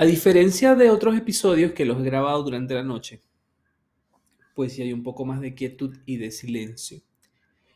[0.00, 3.20] A diferencia de otros episodios que los he grabado durante la noche,
[4.54, 7.02] pues sí hay un poco más de quietud y de silencio.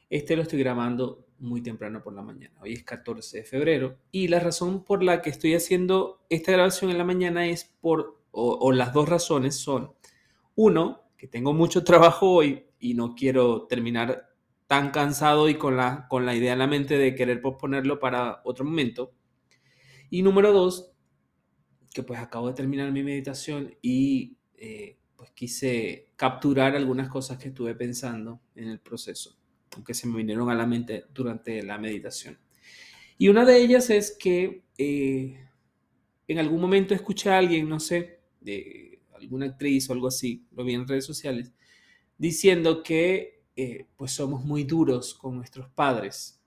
[0.09, 2.55] Este lo estoy grabando muy temprano por la mañana.
[2.63, 6.91] Hoy es 14 de febrero y la razón por la que estoy haciendo esta grabación
[6.91, 9.93] en la mañana es por, o, las dos razones son,
[10.55, 14.31] uno, que tengo mucho trabajo hoy y no quiero terminar
[14.67, 18.41] tan cansado y con la, con la idea en la mente de querer posponerlo para
[18.45, 19.13] otro momento.
[20.09, 20.94] Y número dos,
[21.95, 27.49] que pues acabo de terminar mi meditación y eh, pues quise capturar algunas cosas que
[27.49, 29.39] estuve pensando en el proceso
[29.83, 32.39] que se me vinieron a la mente durante la meditación.
[33.19, 35.49] Y una de ellas es que eh,
[36.29, 40.65] en algún momento escuché a alguien, no sé, de alguna actriz o algo así, lo
[40.65, 41.53] vi en redes sociales,
[42.19, 46.41] diciendo que eh, pues somos muy duros con nuestros padres.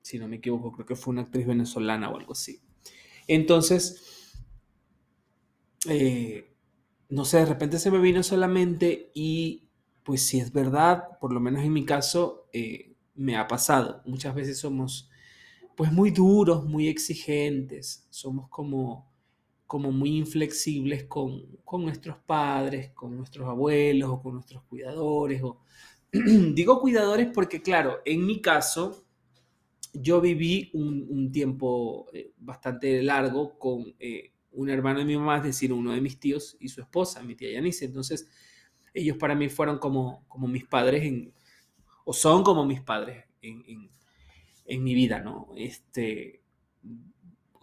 [0.00, 2.60] Si no me equivoco, creo que fue una actriz venezolana o algo así.
[3.26, 4.07] Entonces,
[5.86, 6.54] eh,
[7.08, 9.68] no sé, de repente se me vino solamente y
[10.02, 14.02] pues si es verdad, por lo menos en mi caso, eh, me ha pasado.
[14.06, 15.10] Muchas veces somos
[15.76, 19.12] pues muy duros, muy exigentes, somos como,
[19.66, 21.42] como muy inflexibles con,
[21.80, 25.42] nuestros padres, con nuestros abuelos o con nuestros cuidadores.
[25.42, 25.60] O...
[26.12, 29.04] Digo cuidadores porque, claro, en mi caso,
[29.92, 33.94] yo viví un, tiempo eh, bastante largo con
[34.52, 37.34] un hermano de mi mamá, es decir, uno de mis tíos y su esposa, mi
[37.34, 37.84] tía Yanice.
[37.84, 38.28] Entonces,
[38.94, 41.32] ellos para mí fueron como, como mis padres, en,
[42.04, 43.90] o son como mis padres en,
[44.64, 45.48] en, mi vida, ¿no?
[45.56, 46.42] Este,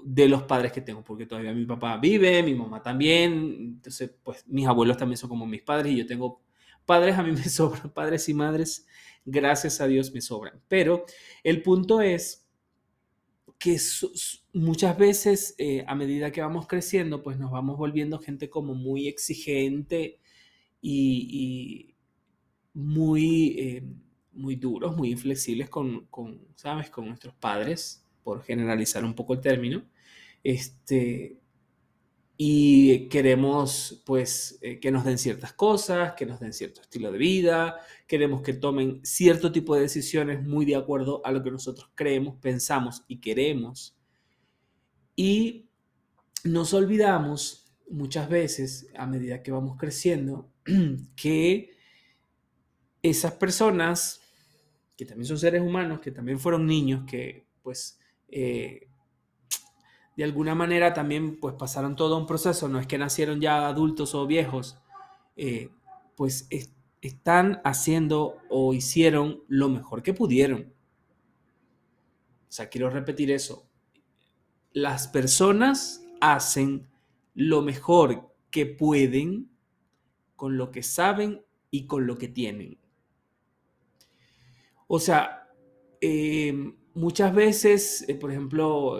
[0.03, 4.47] de los padres que tengo, porque todavía mi papá vive, mi mamá también, entonces pues
[4.47, 6.41] mis abuelos también son como mis padres y yo tengo
[6.85, 8.87] padres, a mí me sobran, padres y madres,
[9.25, 10.61] gracias a Dios me sobran.
[10.67, 11.05] Pero
[11.43, 12.44] el punto es
[13.57, 13.77] que
[14.53, 19.07] muchas veces eh, a medida que vamos creciendo, pues nos vamos volviendo gente como muy
[19.07, 20.19] exigente
[20.81, 21.95] y,
[22.73, 23.83] muy, eh,
[24.33, 26.89] muy duros, muy inflexibles con, con, ¿sabes?
[26.89, 29.85] Con nuestros padres, por generalizar un poco el término.
[30.43, 31.39] Este,
[32.37, 37.17] y queremos pues eh, que nos den ciertas cosas, que nos den cierto estilo de
[37.17, 41.89] vida, queremos que tomen cierto tipo de decisiones muy de acuerdo a lo que nosotros
[41.95, 43.97] creemos, pensamos y queremos.
[45.15, 45.69] Y
[46.43, 50.51] nos olvidamos muchas veces, a medida que vamos creciendo,
[51.15, 51.71] que
[53.01, 54.21] esas personas,
[54.97, 58.89] que también son seres humanos, que también fueron niños, que pues eh,
[60.15, 64.15] de alguna manera también pues pasaron todo un proceso, no es que nacieron ya adultos
[64.15, 64.77] o viejos,
[65.35, 65.69] eh,
[66.15, 66.47] pues
[67.01, 70.73] están haciendo o hicieron lo mejor que pudieron.
[72.47, 73.67] O sea, quiero repetir eso.
[74.71, 76.87] Las personas hacen
[77.33, 79.49] lo mejor que pueden
[80.35, 82.77] con lo que saben y con lo que tienen.
[84.87, 85.49] O sea,
[85.99, 88.99] em, muchas veces, eh, por ejemplo,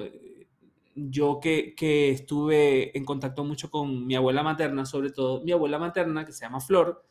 [0.95, 1.75] yo que,
[2.09, 6.45] estuve en contacto mucho con mi abuela materna, sobre todo mi abuela materna, que se
[6.45, 7.06] llama Flor,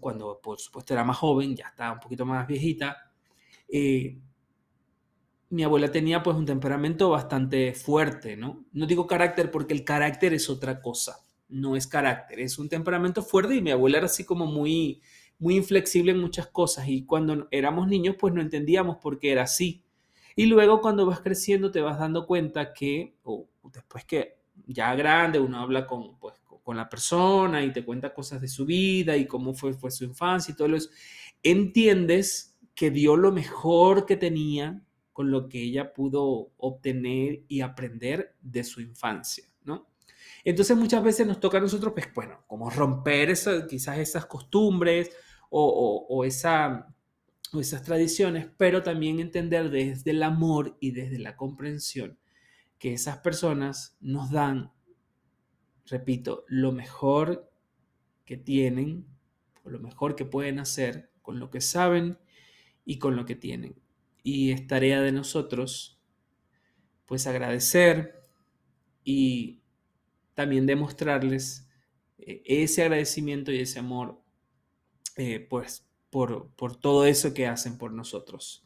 [0.00, 3.12] cuando por supuesto era más joven, ya está un poquito más viejita,
[3.68, 4.18] eh,
[5.50, 8.66] mi abuela tenía pues un temperamento bastante fuerte, ¿no?
[8.72, 13.22] No digo carácter porque el carácter es otra cosa no es carácter, es un temperamento
[13.22, 15.02] fuerte y mi abuela era así como muy,
[15.38, 19.42] muy inflexible en muchas cosas y cuando éramos niños pues no entendíamos por qué era
[19.42, 19.84] así.
[20.36, 25.38] Y luego cuando vas creciendo te vas dando cuenta que, o después que ya grande
[25.38, 29.26] uno habla con, pues, con la persona y te cuenta cosas de su vida y
[29.26, 30.90] cómo fue, fue su infancia y todo eso,
[31.42, 34.82] entiendes que dio lo mejor que tenía
[35.12, 39.88] con lo que ella pudo obtener y aprender de su infancia, ¿no?
[40.44, 43.34] Entonces muchas veces nos toca a nosotros, pues bueno, como romper
[43.68, 45.10] quizás esas costumbres
[45.50, 46.86] o, esa,
[47.52, 52.18] o esas tradiciones, pero también entender desde el amor y desde la comprensión
[52.78, 54.72] que esas personas nos dan,
[55.86, 57.50] repito, lo mejor
[58.24, 59.06] que tienen,
[59.64, 62.18] o lo mejor que pueden hacer con lo que saben
[62.84, 63.76] y con lo que tienen.
[64.22, 66.00] Y es tarea de nosotros,
[67.06, 68.24] pues agradecer
[69.04, 69.62] y
[70.34, 71.68] también demostrarles
[72.18, 74.22] eh, ese agradecimiento y ese amor
[75.16, 78.64] eh, pues, por, por, todo eso que hacen por nosotros.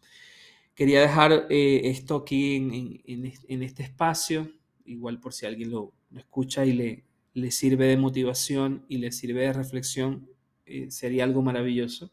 [0.74, 4.50] Quería dejar eh, esto aquí en, en, este espacio,
[4.84, 7.04] igual por si alguien lo, escucha y le,
[7.34, 10.28] le, sirve de motivación y le sirve de reflexión,
[10.88, 12.10] sería algo maravilloso.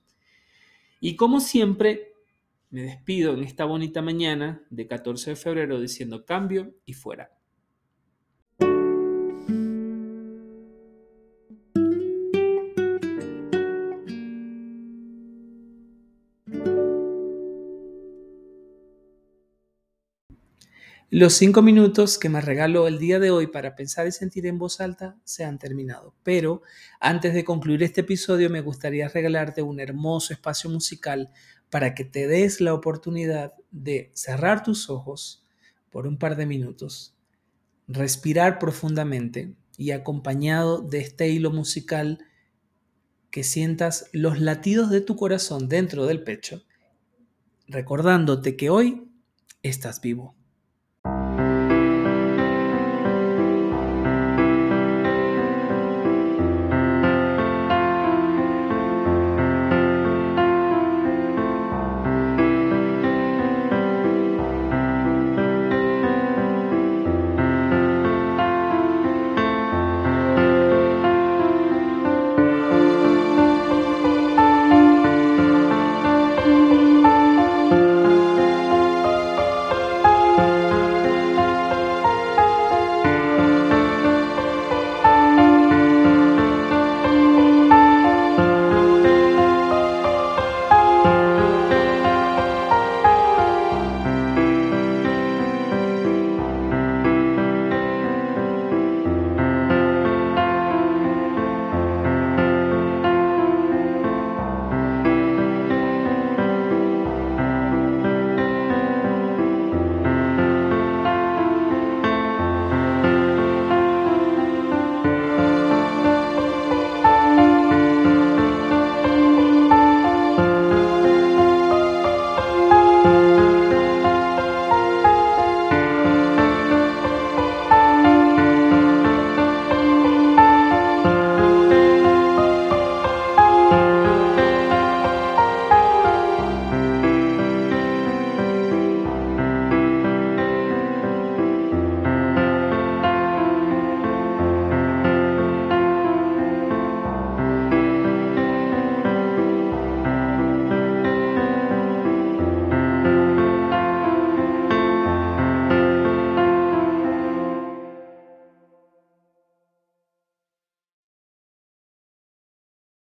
[0.99, 2.13] Y como siempre,
[2.69, 7.31] me despido en esta bonita mañana de 14 de febrero diciendo cambio y fuera.
[21.13, 24.57] Los cinco minutos que me regaló el día de hoy para pensar y sentir en
[24.57, 26.15] voz alta se han terminado.
[26.23, 26.61] Pero
[27.01, 31.29] antes de concluir este episodio me gustaría regalarte un hermoso espacio musical
[31.69, 35.43] para que te des la oportunidad de cerrar tus ojos
[35.89, 37.13] por un par de minutos,
[37.89, 42.19] respirar profundamente y acompañado de este hilo musical
[43.31, 46.63] que sientas los latidos de tu corazón dentro del pecho,
[47.67, 49.11] recordándote que hoy
[49.61, 50.40] estás vivo.